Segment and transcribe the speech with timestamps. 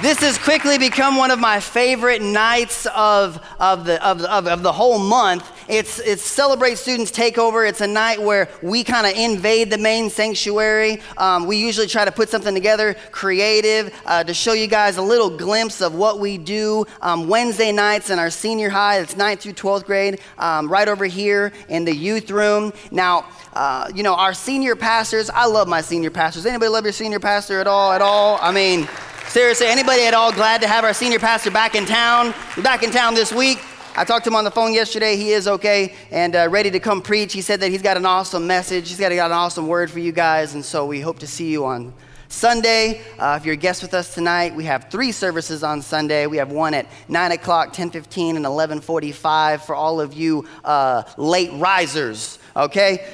[0.00, 4.62] This has quickly become one of my favorite nights of, of, the, of, of, of
[4.62, 5.50] the whole month.
[5.68, 7.68] It's, it's Celebrate Students Takeover.
[7.68, 11.00] It's a night where we kind of invade the main sanctuary.
[11.16, 15.02] Um, we usually try to put something together creative uh, to show you guys a
[15.02, 19.00] little glimpse of what we do um, Wednesday nights in our senior high.
[19.00, 22.72] It's 9th through 12th grade, um, right over here in the youth room.
[22.92, 26.46] Now, uh, you know, our senior pastors, I love my senior pastors.
[26.46, 27.90] Anybody love your senior pastor at all?
[27.90, 28.38] At all?
[28.40, 28.86] I mean,
[29.28, 32.32] Seriously, anybody at all glad to have our senior pastor back in town?
[32.62, 33.58] Back in town this week.
[33.94, 35.16] I talked to him on the phone yesterday.
[35.16, 37.34] He is okay and uh, ready to come preach.
[37.34, 38.88] He said that he's got an awesome message.
[38.88, 40.54] He's got, got an awesome word for you guys.
[40.54, 41.92] And so we hope to see you on
[42.28, 43.02] Sunday.
[43.18, 46.26] Uh, if you're a guest with us tonight, we have three services on Sunday.
[46.26, 51.50] We have one at 9 o'clock, 10.15, and 11.45 for all of you uh, late
[51.54, 53.06] risers, okay?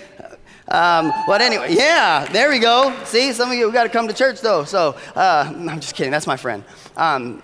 [0.68, 2.96] Um, but anyway, yeah, there we go.
[3.05, 4.64] See, some of you got to come to church though.
[4.64, 6.11] So uh, I'm just kidding.
[6.11, 6.64] That's my friend.
[6.97, 7.42] Um,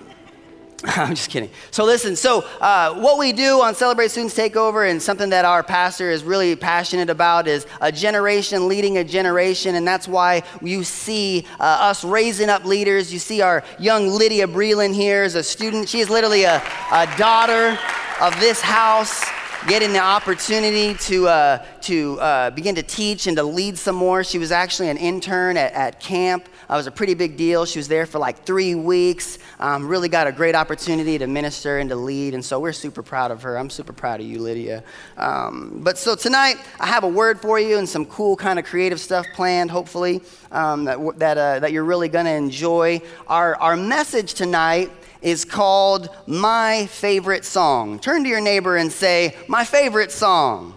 [0.84, 1.50] I'm just kidding.
[1.70, 2.16] So listen.
[2.16, 6.24] So uh, what we do on Celebrate Students Takeover, and something that our pastor is
[6.24, 11.64] really passionate about, is a generation leading a generation, and that's why you see uh,
[11.64, 13.12] us raising up leaders.
[13.12, 15.86] You see our young Lydia Breland here as a student.
[15.86, 17.78] She is literally a, a daughter
[18.22, 19.22] of this house
[19.68, 24.24] getting the opportunity to, uh, to uh, begin to teach and to lead some more.
[24.24, 26.48] She was actually an intern at, at camp.
[26.68, 27.66] It was a pretty big deal.
[27.66, 29.38] She was there for like three weeks.
[29.58, 32.32] Um, really got a great opportunity to minister and to lead.
[32.34, 33.58] And so we're super proud of her.
[33.58, 34.82] I'm super proud of you, Lydia.
[35.16, 38.64] Um, but so tonight, I have a word for you and some cool kind of
[38.64, 43.02] creative stuff planned, hopefully, um, that, that, uh, that you're really going to enjoy.
[43.26, 44.90] Our, our message tonight
[45.22, 47.98] is called My Favorite Song.
[47.98, 50.74] Turn to your neighbor and say, My favorite song.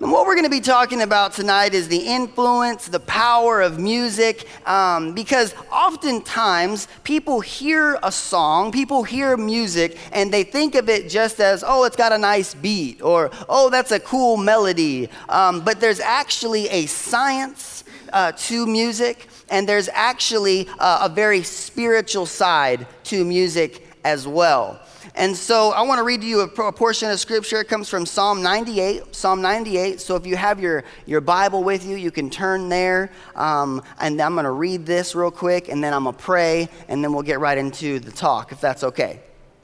[0.00, 3.78] And what we're going to be talking about tonight is the influence, the power of
[3.78, 10.88] music, um, because oftentimes people hear a song, people hear music, and they think of
[10.88, 15.08] it just as, oh, it's got a nice beat, or oh, that's a cool melody.
[15.28, 17.83] Um, but there's actually a science
[18.14, 24.80] uh, to music and there's actually a, a very spiritual side to music as well.
[25.16, 27.60] And so I want to read to you a, a, portion of scripture.
[27.60, 29.14] It comes from Psalm 98.
[29.14, 30.00] Psalm 98.
[30.00, 33.12] So if you have your, your Bible with you, you can turn there.
[33.36, 36.68] Um, and I'm going to read this real quick, and then I'm going to pray,
[36.88, 39.20] and then we'll get right into the talk, if that's okay.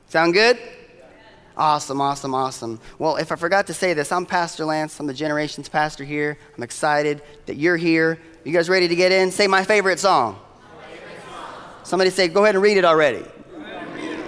[0.09, 0.59] Sound good?
[1.61, 2.81] Awesome, awesome, awesome.
[2.99, 4.99] Well, if I forgot to say this, I'm Pastor Lance.
[4.99, 6.39] I'm the Generations Pastor here.
[6.57, 8.19] I'm excited that you're here.
[8.45, 9.31] You guys ready to get in?
[9.31, 10.39] Say my favorite song.
[10.75, 11.55] My favorite song.
[11.83, 13.23] Somebody say, go ahead and read it already.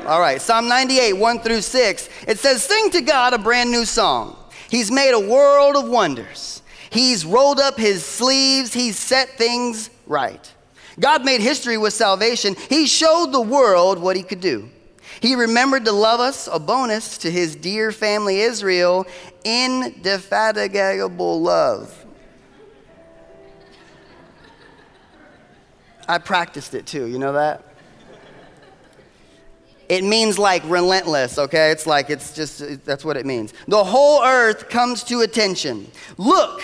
[0.05, 2.09] All right, Psalm 98, 1 through 6.
[2.29, 4.37] It says, Sing to God a brand new song.
[4.69, 6.61] He's made a world of wonders.
[6.91, 10.53] He's rolled up his sleeves, he's set things right.
[11.01, 12.57] God made history with salvation.
[12.69, 14.69] He showed the world what he could do.
[15.21, 19.07] He remembered to love us, a bonus to his dear family Israel,
[19.45, 21.99] indefatigable love.
[26.09, 27.65] I practiced it too, you know that?
[29.89, 31.71] It means like relentless, okay?
[31.71, 33.53] It's like, it's just, that's what it means.
[33.69, 35.91] The whole earth comes to attention.
[36.17, 36.63] Look,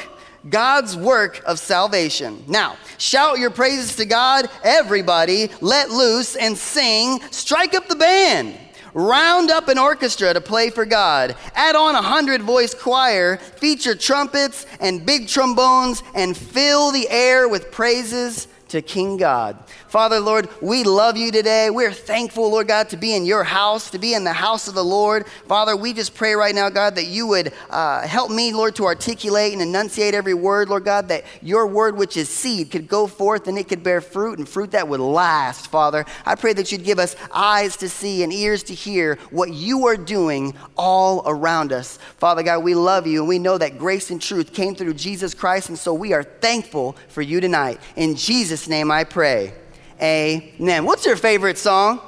[0.49, 2.45] God's work of salvation.
[2.47, 8.57] Now, shout your praises to God, everybody, let loose and sing, strike up the band.
[8.95, 11.37] Round up an orchestra to play for God.
[11.55, 17.49] Add on a hundred voice choir, feature trumpets and big trombones, and fill the air
[17.49, 19.59] with praises to King God.
[19.89, 21.71] Father, Lord, we love you today.
[21.71, 24.75] We're thankful, Lord God, to be in your house, to be in the house of
[24.75, 25.27] the Lord.
[25.47, 28.85] Father, we just pray right now, God, that you would uh, help me, Lord, to
[28.85, 33.07] articulate and enunciate every word, Lord God, that your word, which is seed, could go
[33.07, 36.05] forth and it could bear fruit and fruit that would last, Father.
[36.27, 39.87] I pray that you'd give us eyes to see and ears to hear what you
[39.87, 41.99] are doing all around us.
[42.19, 45.33] Father God, we love you and we know that grace and truth came through Jesus
[45.33, 47.81] Christ, and so we are thankful for you tonight.
[47.97, 49.55] In Jesus' name I pray.
[50.01, 50.85] Amen.
[50.85, 52.01] What's your favorite song?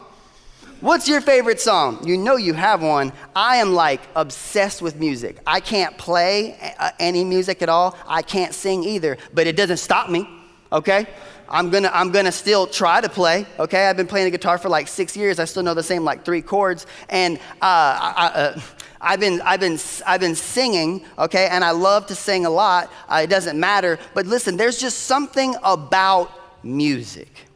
[0.80, 2.06] What's your favorite song?
[2.06, 3.12] You know you have one.
[3.36, 5.36] I am like obsessed with music.
[5.46, 7.98] I can't play uh, any music at all.
[8.06, 10.26] I can't sing either, but it doesn't stop me,
[10.72, 11.06] okay?
[11.50, 13.88] I'm gonna, I'm gonna still try to play, okay?
[13.88, 15.38] I've been playing the guitar for like six years.
[15.38, 16.86] I still know the same like three chords.
[17.10, 18.60] And uh, I, uh,
[19.02, 21.48] I've been, I've, been, I've been singing, okay?
[21.50, 22.90] And I love to sing a lot.
[23.06, 23.98] Uh, it doesn't matter.
[24.14, 26.30] But listen, there's just something about
[26.62, 27.49] music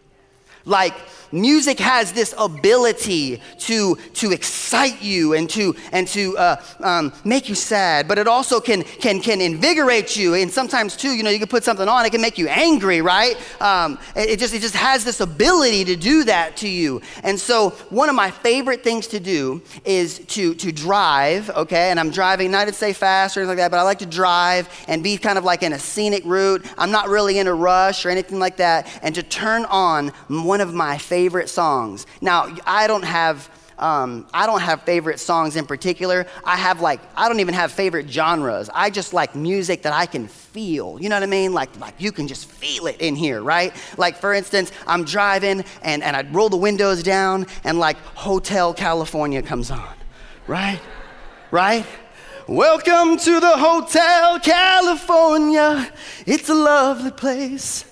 [0.65, 0.95] Like,
[1.35, 7.49] music has this ability to, to excite you and to, and to uh, um, make
[7.49, 10.35] you sad, but it also can, can, can invigorate you.
[10.35, 13.01] And sometimes, too, you know, you can put something on, it can make you angry,
[13.01, 13.37] right?
[13.61, 17.03] Um, it, it, just, it just has this ability to do that to you.
[17.23, 21.91] And so, one of my favorite things to do is to, to drive, okay?
[21.91, 24.07] And I'm driving, not to say fast or anything like that, but I like to
[24.07, 26.65] drive and be kind of like in a scenic route.
[26.79, 28.89] I'm not really in a rush or anything like that.
[29.03, 32.07] And to turn on one of my favorite songs.
[32.21, 33.49] Now, I don't have.
[33.77, 36.27] Um, I don't have favorite songs in particular.
[36.45, 38.71] I have like, I don't even have favorite genres.
[38.73, 40.97] I just like music that I can feel.
[41.03, 41.53] You know what I mean?
[41.53, 43.75] Like, like you can just feel it in here, right?
[43.99, 48.73] Like, for instance, I'm driving and, and I roll the windows down and like Hotel
[48.73, 49.95] California comes on,
[50.47, 50.81] right?
[51.51, 51.85] Right?
[52.47, 55.91] Welcome to the Hotel California.
[56.27, 57.87] It's a lovely place.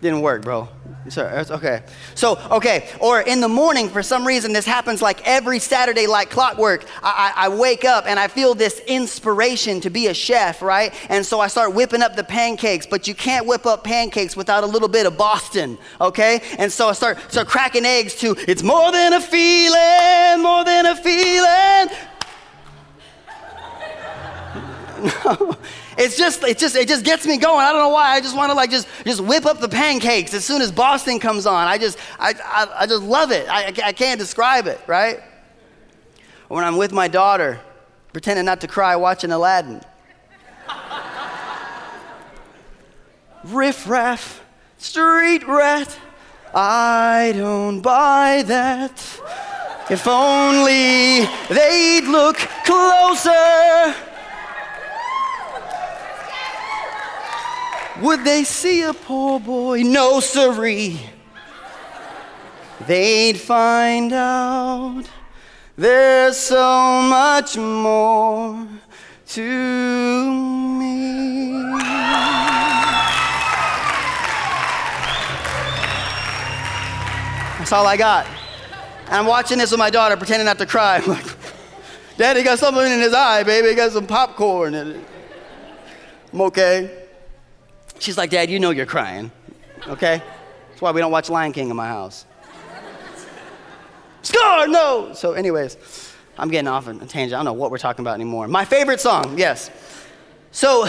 [0.00, 0.68] Didn't work, bro.
[1.08, 1.82] Sorry, okay.
[2.14, 6.30] So, okay, or in the morning, for some reason, this happens like every Saturday, like
[6.30, 6.84] clockwork.
[7.02, 10.94] I, I, I, wake up and I feel this inspiration to be a chef, right?
[11.08, 14.64] And so I start whipping up the pancakes, but you can't whip up pancakes without
[14.64, 16.42] a little bit of Boston, okay?
[16.58, 20.86] And so I start, start cracking eggs to, it's more than a feeling, more than
[20.86, 22.17] a feeling.
[24.98, 25.56] No.
[26.00, 27.58] It's just, it just, it just gets me going.
[27.58, 28.14] I don't know why.
[28.14, 31.18] I just want to like just, just whip up the pancakes as soon as Boston
[31.18, 31.66] comes on.
[31.66, 33.48] I just, I, I, I just love it.
[33.48, 35.18] I, I can't describe it, right?
[36.48, 37.58] Or when I'm with my daughter,
[38.12, 39.80] pretending not to cry watching Aladdin.
[43.44, 44.40] Riff raff,
[44.76, 45.98] street rat,
[46.54, 48.92] I don't buy that.
[49.90, 53.96] If only they'd look closer.
[58.00, 59.82] Would they see a poor boy?
[59.82, 61.00] No, siree.
[62.86, 65.04] They'd find out
[65.76, 68.68] there's so much more
[69.26, 71.52] to me.
[77.58, 78.26] That's all I got.
[79.06, 80.98] And I'm watching this with my daughter, pretending not to cry.
[80.98, 81.26] I'm like,
[82.16, 83.70] Daddy got something in his eye, baby.
[83.70, 85.04] He got some popcorn in it.
[86.32, 87.07] I'm okay.
[87.98, 89.30] She's like, Dad, you know you're crying,
[89.86, 90.22] okay?
[90.70, 92.24] That's why we don't watch Lion King in my house.
[94.22, 95.12] Scar, no!
[95.14, 95.76] So, anyways,
[96.36, 97.34] I'm getting off on a tangent.
[97.34, 98.46] I don't know what we're talking about anymore.
[98.48, 99.70] My favorite song, yes.
[100.50, 100.88] So,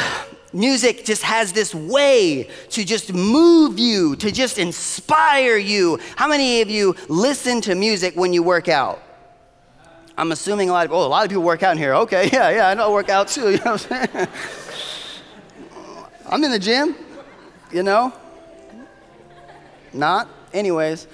[0.53, 5.99] music just has this way to just move you, to just inspire you.
[6.15, 9.01] How many of you listen to music when you work out?
[10.17, 11.95] I'm assuming a lot of, oh, a lot of people work out in here.
[11.95, 13.51] Okay, yeah, yeah, I know I work out too.
[13.51, 14.27] You know what I'm saying?
[16.29, 16.95] I'm in the gym,
[17.71, 18.13] you know?
[19.93, 20.29] Not?
[20.53, 21.07] Anyways.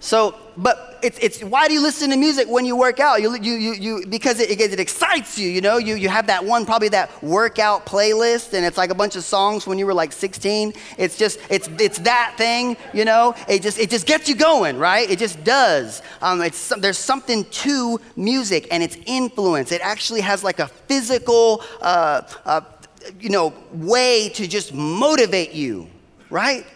[0.00, 3.20] So, but it's, it's why do you listen to music when you work out?
[3.20, 5.76] You, you, you, you, because it, it, it excites you, you know?
[5.76, 9.24] You, you have that one, probably that workout playlist, and it's like a bunch of
[9.24, 10.72] songs when you were like 16.
[10.96, 13.34] It's just, it's, it's that thing, you know?
[13.48, 15.08] It just, it just gets you going, right?
[15.08, 16.02] It just does.
[16.22, 19.70] Um, it's, there's something to music and its influence.
[19.70, 22.62] It actually has like a physical, uh, uh,
[23.20, 25.88] you know, way to just motivate you,
[26.30, 26.66] right?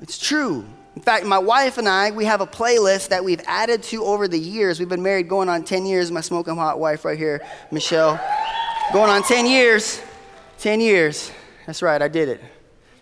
[0.00, 0.64] It's true.
[0.96, 4.28] In fact, my wife and I, we have a playlist that we've added to over
[4.28, 4.78] the years.
[4.78, 6.10] We've been married going on 10 years.
[6.10, 8.20] My smoking hot wife right here, Michelle.
[8.92, 10.00] Going on 10 years.
[10.58, 11.32] 10 years.
[11.66, 12.40] That's right, I did it.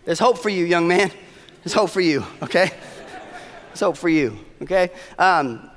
[0.05, 1.11] There's hope for you, young man.
[1.63, 2.71] There's hope for you, okay?
[3.67, 4.89] There's hope for you, okay?
[5.17, 5.69] Um,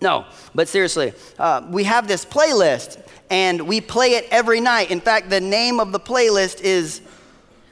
[0.00, 3.01] no, but seriously, uh, we have this playlist
[3.32, 4.90] and we play it every night.
[4.90, 7.00] In fact, the name of the playlist is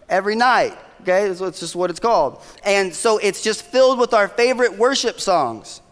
[0.08, 0.72] Every Night.
[1.02, 2.42] Okay, that's just what it's called.
[2.64, 5.82] And so it's just filled with our favorite worship songs.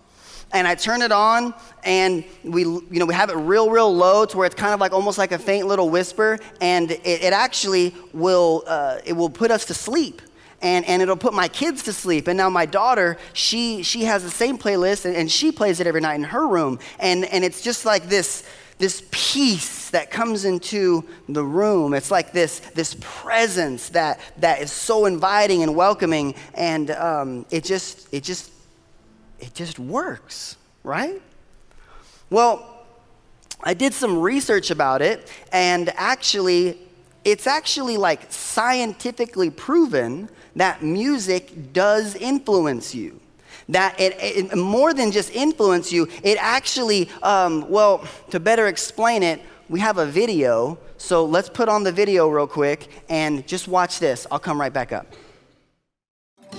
[0.52, 1.52] And I turn it on,
[1.84, 4.80] and we, you know, we have it real, real low to where it's kind of
[4.80, 9.28] like almost like a faint little whisper, and it, it actually will, uh, it will
[9.28, 10.22] put us to sleep
[10.62, 12.26] and, and it'll put my kids to sleep.
[12.26, 15.86] And now my daughter, she, she has the same playlist and, and she plays it
[15.86, 16.78] every night in her room.
[16.98, 18.44] And, and it's just like this,
[18.78, 21.94] this peace that comes into the room.
[21.94, 27.64] It's like this, this presence that, that is so inviting and welcoming, and um, it
[27.64, 28.52] just, it just,
[29.40, 31.20] it just works, right?
[32.30, 32.84] Well,
[33.62, 36.78] I did some research about it, and actually,
[37.24, 43.20] it's actually like scientifically proven that music does influence you
[43.68, 49.22] that it, it, more than just influence you, it actually, um, well, to better explain
[49.22, 50.78] it, we have a video.
[50.96, 54.26] So let's put on the video real quick and just watch this.
[54.30, 55.06] I'll come right back up.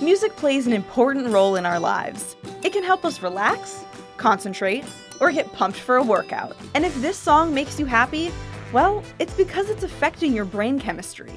[0.01, 2.35] Music plays an important role in our lives.
[2.63, 3.83] It can help us relax,
[4.17, 4.85] concentrate,
[5.19, 6.55] or get pumped for a workout.
[6.75, 8.31] And if this song makes you happy,
[8.71, 11.33] well, it's because it's affecting your brain chemistry.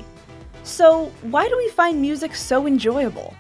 [0.65, 3.35] So, why do we find music so enjoyable?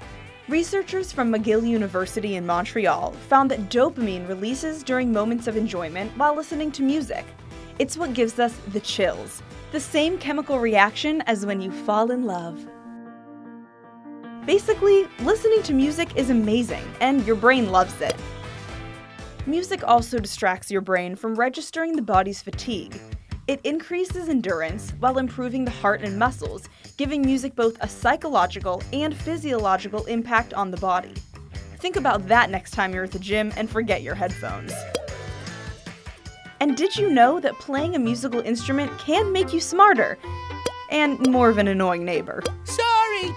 [0.49, 6.34] Researchers from McGill University in Montreal found that dopamine releases during moments of enjoyment while
[6.34, 7.25] listening to music.
[7.78, 12.25] It's what gives us the chills, the same chemical reaction as when you fall in
[12.25, 12.66] love.
[14.44, 18.16] Basically, listening to music is amazing, and your brain loves it.
[19.46, 23.00] Music also distracts your brain from registering the body's fatigue.
[23.52, 29.14] It increases endurance while improving the heart and muscles, giving music both a psychological and
[29.14, 31.12] physiological impact on the body.
[31.76, 34.73] Think about that next time you're at the gym and forget your headphones.
[36.61, 40.16] And did you know that playing a musical instrument can make you smarter
[40.88, 42.42] and more of an annoying neighbor?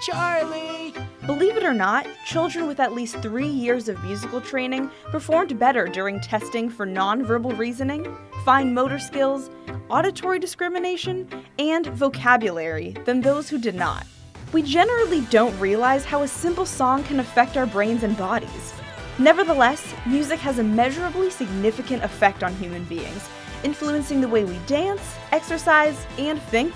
[0.01, 0.93] Charlie!
[1.25, 5.87] Believe it or not, children with at least three years of musical training performed better
[5.87, 9.49] during testing for nonverbal reasoning, fine motor skills,
[9.89, 11.27] auditory discrimination,
[11.59, 14.05] and vocabulary than those who did not.
[14.53, 18.73] We generally don't realize how a simple song can affect our brains and bodies.
[19.17, 23.27] Nevertheless, music has a measurably significant effect on human beings,
[23.63, 26.73] influencing the way we dance, exercise, and think.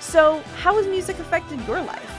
[0.00, 2.15] So, how has music affected your life?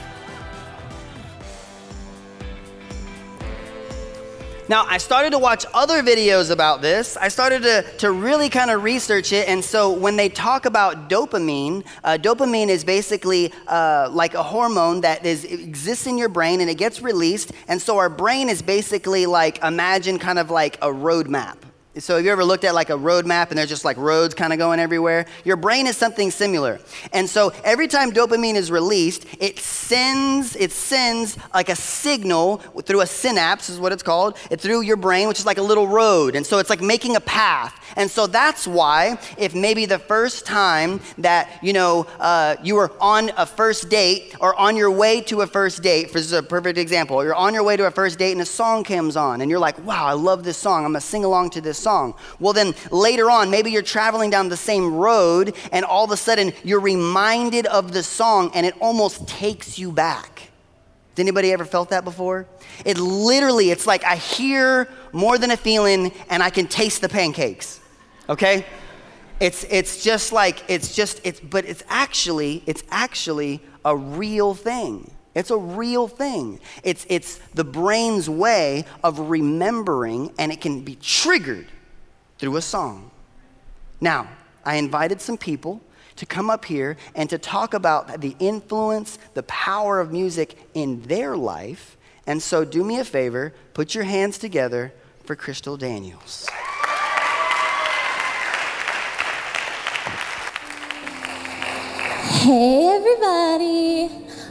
[4.68, 7.16] Now, I started to watch other videos about this.
[7.16, 9.48] I started to, to really kind of research it.
[9.48, 15.00] And so, when they talk about dopamine, uh, dopamine is basically uh, like a hormone
[15.00, 17.52] that is, exists in your brain and it gets released.
[17.66, 21.56] And so, our brain is basically like imagine kind of like a roadmap.
[22.00, 24.32] So, have you ever looked at like a road map and there's just like roads
[24.32, 25.26] kind of going everywhere?
[25.44, 26.78] Your brain is something similar.
[27.12, 33.00] And so, every time dopamine is released, it sends it sends like a signal through
[33.00, 35.88] a synapse is what it's called, it through your brain, which is like a little
[35.88, 36.36] road.
[36.36, 37.74] And so, it's like making a path.
[37.96, 42.92] And so, that's why if maybe the first time that you know uh, you were
[43.00, 46.32] on a first date or on your way to a first date, for this is
[46.32, 49.16] a perfect example, you're on your way to a first date and a song comes
[49.16, 50.84] on, and you're like, "Wow, I love this song.
[50.84, 52.14] I'm gonna sing along to this song." song.
[52.38, 56.16] Well, then later on, maybe you're traveling down the same road and all of a
[56.16, 60.40] sudden you're reminded of the song and it almost takes you back.
[60.40, 62.46] Has anybody ever felt that before?
[62.84, 67.08] It literally, it's like I hear more than a feeling and I can taste the
[67.08, 67.80] pancakes.
[68.28, 68.66] Okay?
[69.40, 75.10] It's, it's just like, it's just, it's, but it's actually, it's actually a real thing.
[75.34, 76.58] It's a real thing.
[76.82, 81.68] It's, it's the brain's way of remembering, and it can be triggered
[82.38, 83.12] through a song.
[84.00, 84.28] Now,
[84.64, 85.80] I invited some people
[86.16, 91.02] to come up here and to talk about the influence, the power of music in
[91.02, 91.96] their life.
[92.28, 94.92] And so, do me a favor, put your hands together
[95.24, 96.46] for Crystal Daniels.
[102.42, 104.10] Hey, everybody.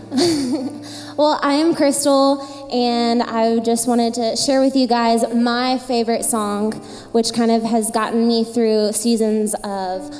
[1.17, 2.41] well, I am Crystal
[2.74, 6.72] and I just wanted to share with you guys my favorite song,
[7.12, 10.12] which kind of has gotten me through seasons of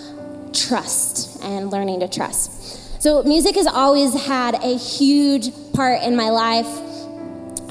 [0.54, 3.02] trust and learning to trust.
[3.02, 6.84] So, music has always had a huge part in my life.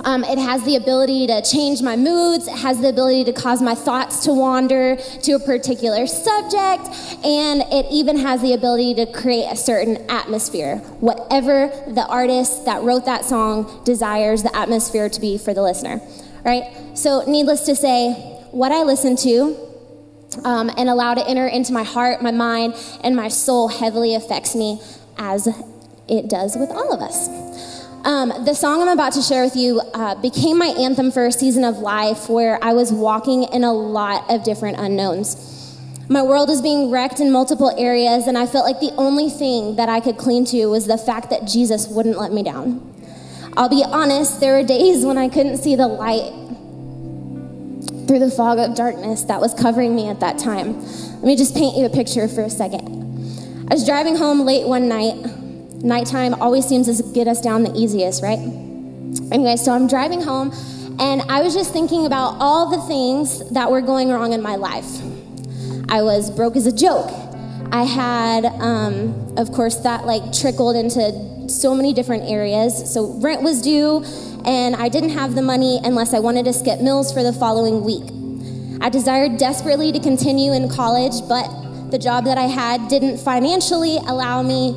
[0.04, 3.62] Um, it has the ability to change my moods, it has the ability to cause
[3.62, 6.88] my thoughts to wander to a particular subject,
[7.24, 10.76] and it even has the ability to create a certain atmosphere.
[11.00, 16.00] Whatever the artist that wrote that song desires the atmosphere to be for the listener,
[16.44, 16.64] right?
[16.94, 18.12] So, needless to say,
[18.50, 19.56] what I listen to
[20.44, 24.54] um, and allow to enter into my heart, my mind, and my soul heavily affects
[24.54, 24.80] me
[25.18, 25.48] as
[26.08, 27.45] it does with all of us.
[28.06, 31.32] Um, the song I'm about to share with you uh, became my anthem for a
[31.32, 35.76] season of life where I was walking in a lot of different unknowns.
[36.08, 39.74] My world was being wrecked in multiple areas, and I felt like the only thing
[39.74, 42.94] that I could cling to was the fact that Jesus wouldn't let me down.
[43.56, 46.30] I'll be honest, there were days when I couldn't see the light
[48.06, 50.80] through the fog of darkness that was covering me at that time.
[50.80, 52.86] Let me just paint you a picture for a second.
[53.68, 55.16] I was driving home late one night
[55.86, 58.38] nighttime always seems to get us down the easiest, right?
[59.32, 60.52] Anyway, so I'm driving home
[60.98, 64.56] and I was just thinking about all the things that were going wrong in my
[64.56, 64.86] life.
[65.88, 67.10] I was broke as a joke.
[67.72, 72.92] I had, um, of course, that like trickled into so many different areas.
[72.92, 74.04] So rent was due,
[74.44, 77.84] and I didn't have the money unless I wanted to skip meals for the following
[77.84, 78.04] week.
[78.80, 81.46] I desired desperately to continue in college, but
[81.90, 84.74] The job that I had didn't financially allow me,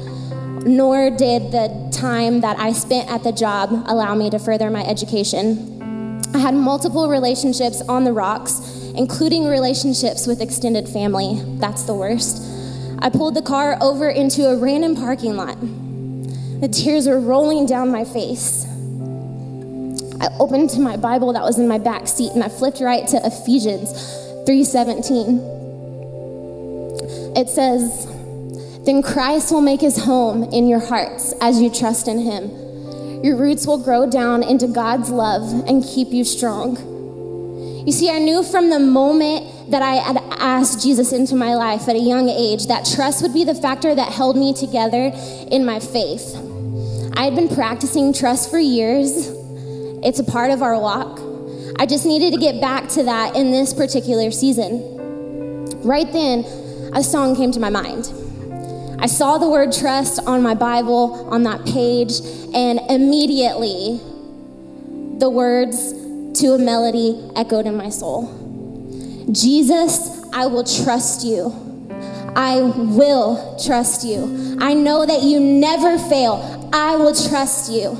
[0.65, 4.83] nor did the time that I spent at the job allow me to further my
[4.85, 6.21] education.
[6.33, 8.59] I had multiple relationships on the rocks,
[8.95, 11.41] including relationships with extended family.
[11.59, 12.43] That's the worst.
[13.01, 15.57] I pulled the car over into a random parking lot.
[16.61, 18.65] The tears were rolling down my face.
[20.21, 23.07] I opened to my Bible that was in my back seat and I flipped right
[23.07, 23.93] to Ephesians
[24.45, 25.39] 3:17.
[27.37, 28.08] It says,
[28.89, 32.49] "Then Christ will make his home in your hearts as you trust in him.
[33.23, 36.75] Your roots will grow down into God's love and keep you strong."
[37.85, 41.87] You see, I knew from the moment that I had asked Jesus into my life
[41.87, 45.11] at a young age that trust would be the factor that held me together
[45.51, 46.35] in my faith.
[47.15, 49.29] I had been practicing trust for years.
[50.01, 51.19] It's a part of our walk.
[51.77, 54.81] I just needed to get back to that in this particular season.
[55.83, 56.43] Right then,
[56.93, 58.09] a song came to my mind.
[59.01, 62.19] I saw the word trust on my Bible on that page,
[62.53, 63.99] and immediately
[65.19, 65.93] the words
[66.41, 68.35] to a melody echoed in my soul
[69.31, 71.53] Jesus, I will trust you.
[72.35, 74.57] I will trust you.
[74.59, 76.69] I know that you never fail.
[76.73, 77.97] I will trust you.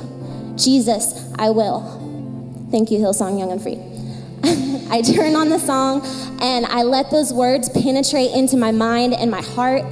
[0.55, 2.67] Jesus, I will.
[2.71, 3.79] Thank you, Hillsong Young and Free.
[4.91, 6.01] I turn on the song
[6.41, 9.83] and I let those words penetrate into my mind and my heart.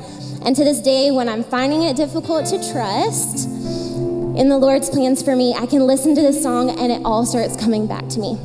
[0.45, 5.21] And to this day, when I'm finding it difficult to trust in the Lord's plans
[5.21, 8.19] for me, I can listen to this song and it all starts coming back to
[8.19, 8.37] me.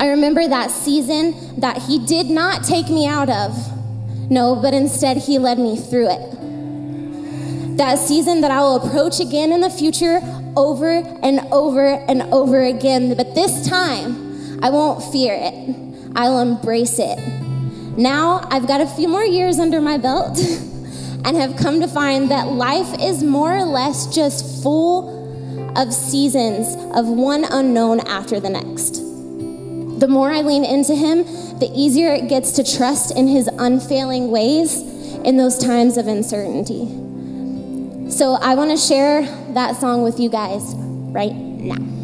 [0.00, 3.52] I remember that season that He did not take me out of.
[4.30, 7.76] No, but instead He led me through it.
[7.76, 10.20] That season that I will approach again in the future
[10.56, 13.14] over and over and over again.
[13.14, 17.18] But this time, I won't fear it, I'll embrace it.
[18.00, 20.38] Now I've got a few more years under my belt
[21.26, 25.20] and have come to find that life is more or less just full
[25.76, 28.94] of seasons of one unknown after the next.
[30.00, 31.24] The more I lean into Him,
[31.58, 36.86] the easier it gets to trust in His unfailing ways in those times of uncertainty.
[38.10, 41.99] So I want to share that song with you guys right now.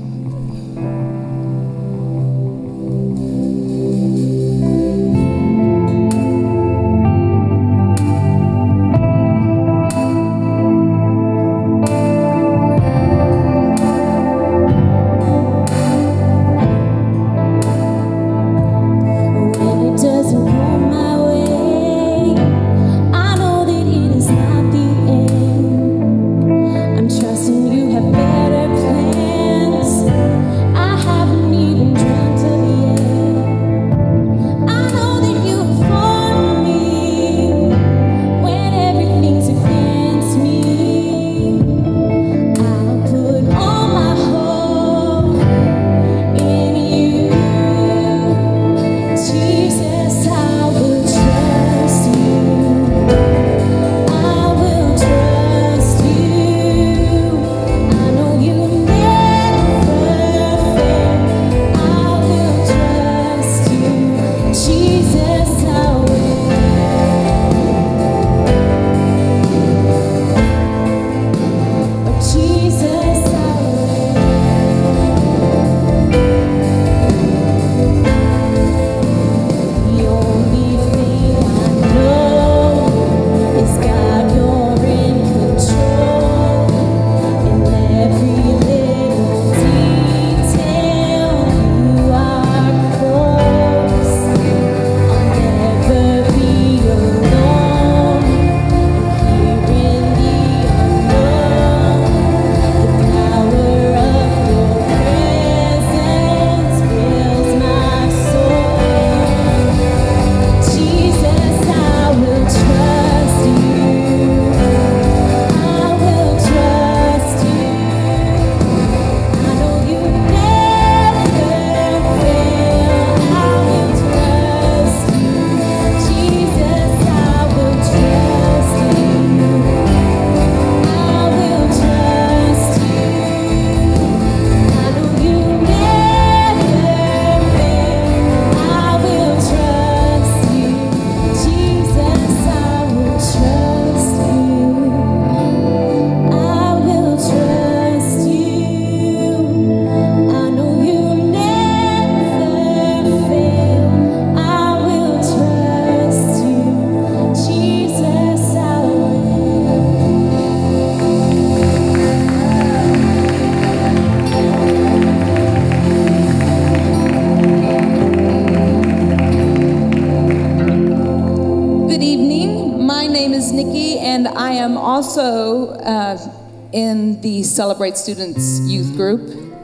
[177.56, 179.22] Celebrate Students Youth Group.
[179.22, 179.56] Woo!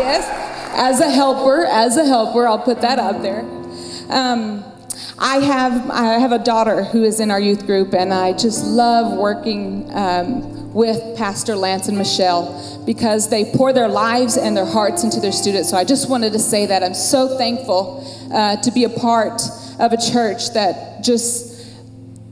[0.00, 0.26] Yes,
[0.74, 3.40] as a helper, as a helper, I'll put that out there.
[4.08, 4.64] Um,
[5.18, 8.64] I have I have a daughter who is in our youth group, and I just
[8.64, 14.64] love working um, with Pastor Lance and Michelle because they pour their lives and their
[14.64, 15.68] hearts into their students.
[15.68, 19.42] So I just wanted to say that I'm so thankful uh, to be a part
[19.78, 21.66] of a church that just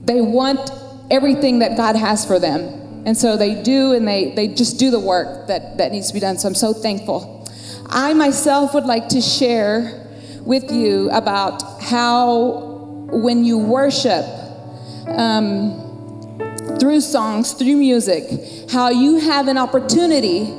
[0.06, 0.70] they want
[1.10, 2.75] everything that God has for them.
[3.06, 6.14] And so they do, and they, they just do the work that, that needs to
[6.14, 6.38] be done.
[6.38, 7.48] So I'm so thankful.
[7.88, 10.04] I myself would like to share
[10.44, 14.24] with you about how when you worship
[15.06, 16.38] um,
[16.80, 20.52] through songs, through music, how you have an opportunity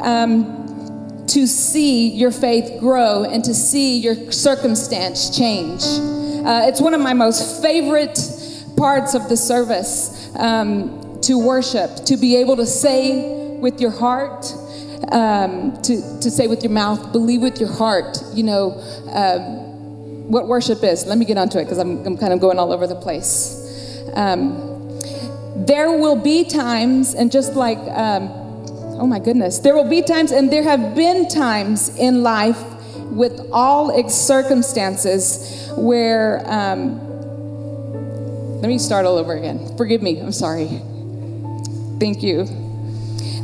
[0.00, 5.82] um, to see your faith grow and to see your circumstance change.
[6.46, 8.18] Uh, it's one of my most favorite
[8.78, 14.52] parts of the service um, to worship, to be able to say with your heart,
[15.12, 18.72] um, to, to say with your mouth, believe with your heart, you know,
[19.12, 21.06] um, what worship is.
[21.06, 24.02] Let me get onto it because I'm, I'm kind of going all over the place.
[24.14, 24.68] Um,
[25.66, 28.28] there will be times, and just like, um,
[28.98, 32.62] oh my goodness, there will be times, and there have been times in life
[33.10, 36.98] with all circumstances where, um,
[38.60, 39.76] let me start all over again.
[39.76, 40.82] Forgive me, I'm sorry.
[42.00, 42.46] Thank you.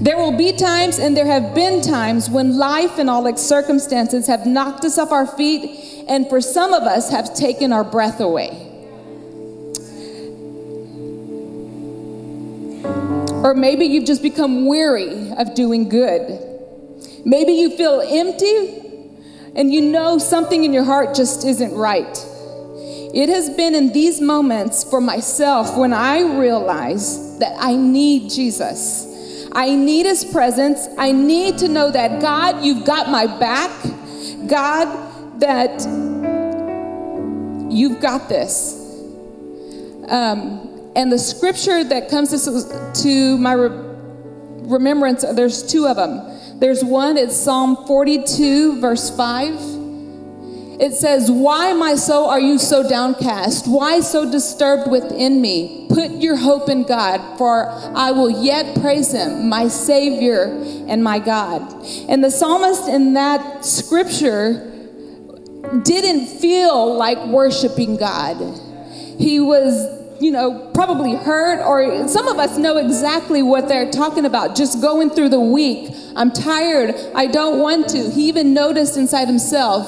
[0.00, 4.26] There will be times, and there have been times, when life and all its circumstances
[4.26, 8.18] have knocked us off our feet, and for some of us, have taken our breath
[8.20, 8.62] away.
[13.42, 16.40] Or maybe you've just become weary of doing good.
[17.24, 19.02] Maybe you feel empty
[19.54, 22.24] and you know something in your heart just isn't right.
[23.14, 29.48] It has been in these moments for myself when I realize that I need Jesus.
[29.52, 30.86] I need his presence.
[30.98, 33.70] I need to know that God, you've got my back.
[34.46, 35.80] God, that
[37.70, 38.74] you've got this.
[40.08, 43.68] Um, and the scripture that comes to, to my re-
[44.68, 46.20] remembrance, there's two of them.
[46.58, 49.52] There's one, it's Psalm 42, verse 5.
[50.78, 53.66] It says, Why, my soul, are you so downcast?
[53.66, 55.85] Why so disturbed within me?
[55.96, 60.44] Put your hope in God, for I will yet praise him, my Savior
[60.88, 61.62] and my God.
[62.06, 64.60] And the psalmist in that scripture
[65.84, 68.36] didn't feel like worshiping God.
[69.18, 74.26] He was you know, probably hurt, or some of us know exactly what they're talking
[74.26, 75.94] about, just going through the week.
[76.14, 76.94] I'm tired.
[77.14, 78.10] I don't want to.
[78.10, 79.86] He even noticed inside himself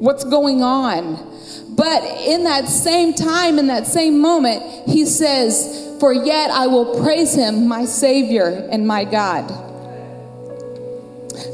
[0.00, 1.31] what's going on.
[1.74, 7.02] But in that same time, in that same moment, he says, For yet I will
[7.02, 9.50] praise him, my Savior and my God.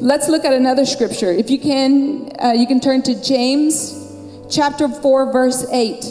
[0.00, 1.30] Let's look at another scripture.
[1.30, 3.94] If you can, uh, you can turn to James
[4.50, 6.04] chapter 4, verse 8.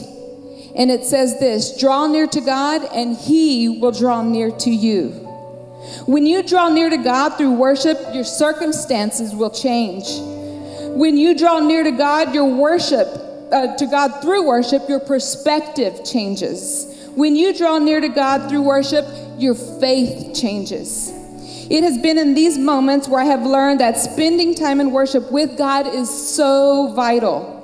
[0.76, 5.10] And it says this draw near to God, and he will draw near to you.
[6.06, 10.06] When you draw near to God through worship, your circumstances will change.
[10.96, 13.08] When you draw near to God, your worship,
[13.52, 17.10] uh, to God through worship, your perspective changes.
[17.16, 19.06] When you draw near to God through worship,
[19.38, 21.12] your faith changes.
[21.70, 25.32] It has been in these moments where I have learned that spending time in worship
[25.32, 27.58] with God is so vital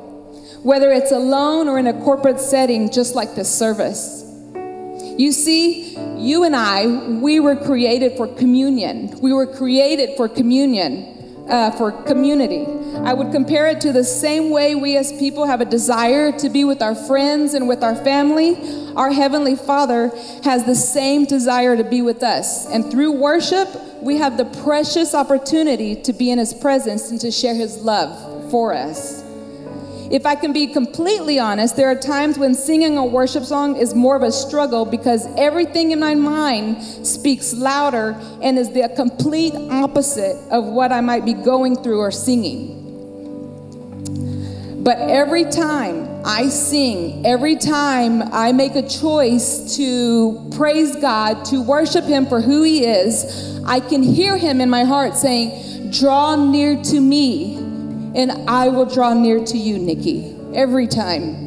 [0.63, 4.21] whether it's alone or in a corporate setting, just like this service.
[5.17, 6.87] You see, you and I,
[7.21, 9.19] we were created for communion.
[9.19, 11.12] We were created for communion,
[11.49, 12.65] uh, for community.
[12.97, 16.49] I would compare it to the same way we as people have a desire to
[16.49, 18.57] be with our friends and with our family.
[18.95, 20.09] Our Heavenly Father
[20.43, 22.67] has the same desire to be with us.
[22.67, 23.67] And through worship,
[24.01, 28.51] we have the precious opportunity to be in His presence and to share His love
[28.51, 29.22] for us.
[30.13, 33.95] If I can be completely honest, there are times when singing a worship song is
[33.95, 39.55] more of a struggle because everything in my mind speaks louder and is the complete
[39.55, 42.81] opposite of what I might be going through or singing.
[44.83, 51.59] But every time I sing, every time I make a choice to praise God, to
[51.59, 56.35] worship Him for who He is, I can hear Him in my heart saying, Draw
[56.51, 57.62] near to me
[58.15, 61.43] and I will draw near to you, Nikki, every time.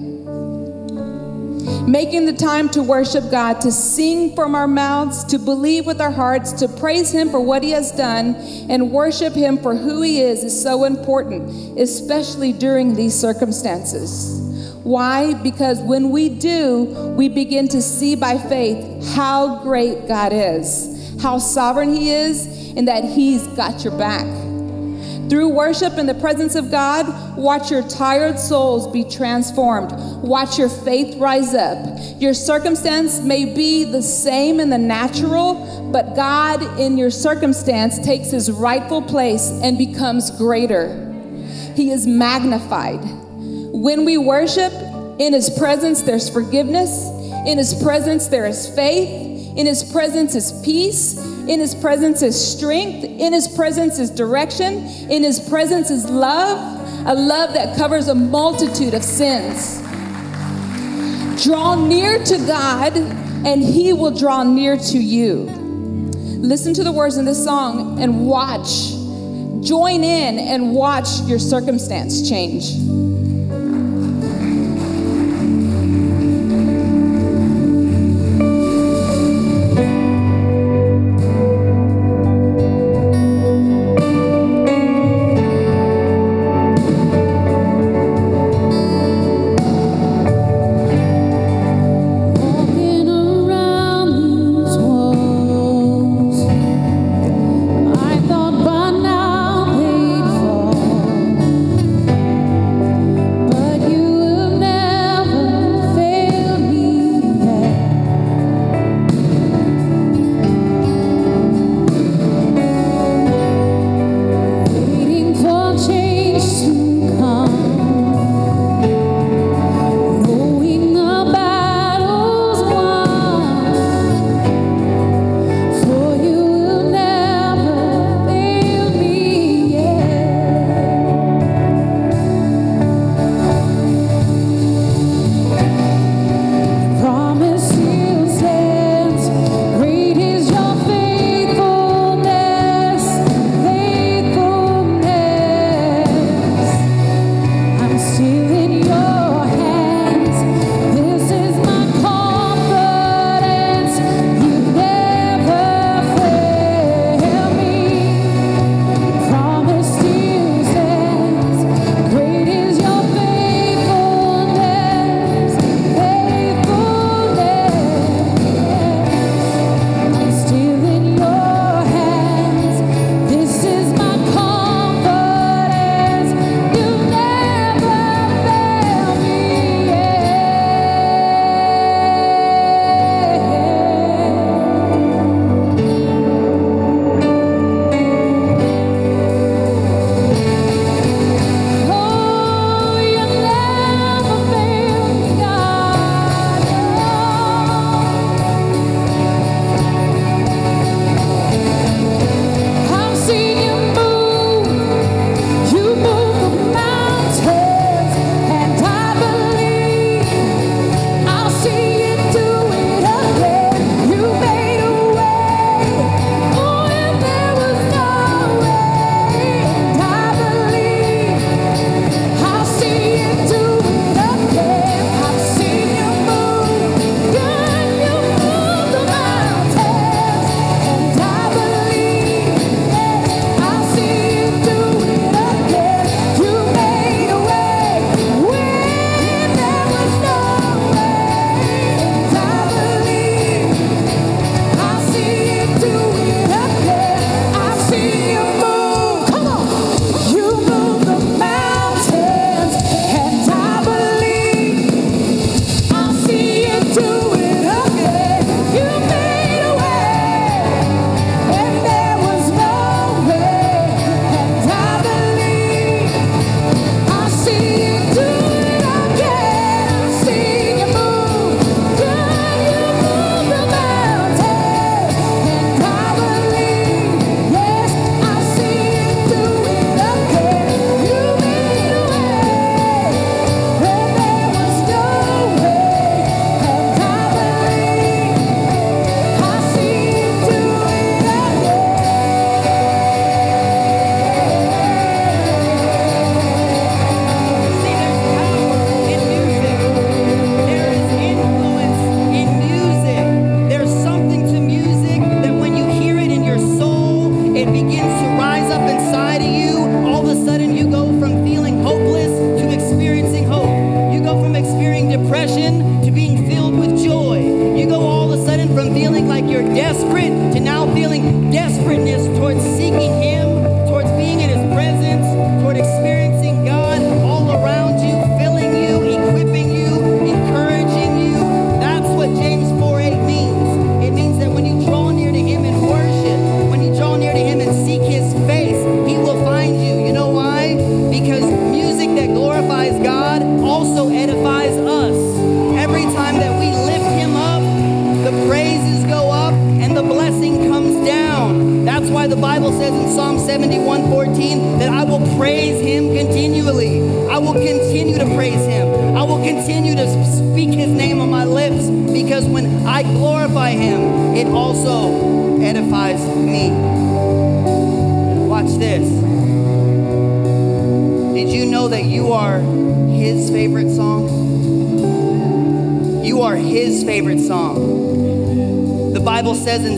[1.86, 6.10] Making the time to worship God, to sing from our mouths, to believe with our
[6.10, 8.34] hearts, to praise Him for what He has done,
[8.68, 14.40] and worship Him for who He is is so important, especially during these circumstances.
[14.82, 15.34] Why?
[15.34, 16.84] Because when we do,
[17.16, 22.88] we begin to see by faith how great God is, how sovereign He is, and
[22.88, 24.45] that He's got your back.
[25.28, 29.92] Through worship in the presence of God, watch your tired souls be transformed.
[30.22, 31.98] Watch your faith rise up.
[32.20, 38.30] Your circumstance may be the same in the natural, but God in your circumstance takes
[38.30, 41.02] his rightful place and becomes greater.
[41.74, 43.00] He is magnified.
[43.02, 44.72] When we worship,
[45.18, 47.06] in his presence there's forgiveness,
[47.46, 49.25] in his presence there is faith,
[49.56, 51.16] in his presence is peace.
[51.16, 53.04] In his presence is strength.
[53.04, 54.84] In his presence is direction.
[55.10, 56.58] In his presence is love,
[57.06, 59.80] a love that covers a multitude of sins.
[61.42, 65.44] Draw near to God, and he will draw near to you.
[66.40, 68.90] Listen to the words in this song and watch.
[69.66, 73.15] Join in and watch your circumstance change.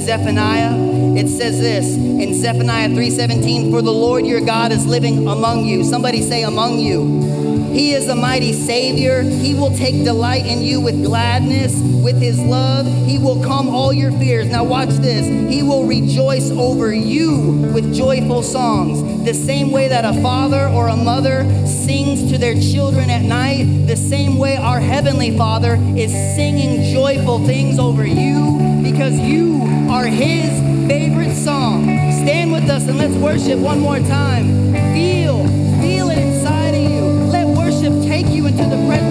[0.09, 0.73] Zephaniah,
[1.19, 5.85] it says this in Zephaniah 3:17, "For the Lord your God is living among you."
[5.85, 7.69] Somebody say among you.
[7.75, 9.21] He is a mighty Savior.
[9.21, 12.87] He will take delight in you with gladness, with His love.
[13.07, 14.47] He will calm all your fears.
[14.49, 15.27] Now, watch this.
[15.51, 19.03] He will rejoice over you with joyful songs.
[19.27, 23.87] The same way that a father or a mother sings to their children at night,
[23.87, 30.07] the same way our Heavenly Father is singing joyful things over you because you are
[30.07, 30.49] His
[30.89, 31.85] favorite song.
[31.85, 34.73] Stand with us and let's worship one more time.
[34.95, 35.47] Feel,
[35.81, 37.01] feel it inside of you.
[37.31, 39.08] Let worship take you into the presence